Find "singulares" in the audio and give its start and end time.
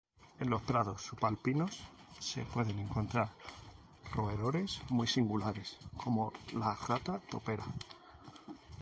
5.05-5.77